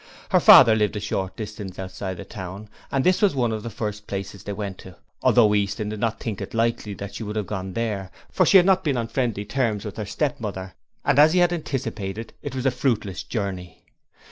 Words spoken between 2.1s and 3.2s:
the town, and